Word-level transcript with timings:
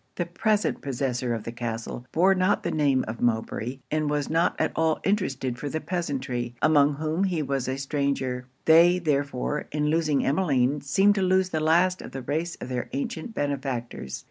The 0.15 0.25
present 0.25 0.81
possessor 0.81 1.31
of 1.35 1.43
the 1.43 1.51
castle 1.51 2.07
bore 2.11 2.33
not 2.33 2.63
the 2.63 2.71
name 2.71 3.05
of 3.07 3.21
Mowbray, 3.21 3.81
and 3.91 4.09
was 4.09 4.31
not 4.31 4.55
at 4.59 4.71
all 4.75 4.99
interested 5.03 5.59
for 5.59 5.69
the 5.69 5.79
peasantry, 5.79 6.55
among 6.59 6.95
whom 6.95 7.25
he 7.25 7.43
was 7.43 7.67
a 7.67 7.77
stranger; 7.77 8.47
they 8.65 8.97
therefore, 8.97 9.67
in 9.71 9.91
losing 9.91 10.25
Emmeline, 10.25 10.81
seemed 10.81 11.13
to 11.13 11.21
lose 11.21 11.49
the 11.49 11.59
last 11.59 12.01
of 12.01 12.13
the 12.13 12.23
race 12.23 12.55
of 12.59 12.67
their 12.67 12.89
ancient 12.93 13.35
benefactors. 13.35 14.19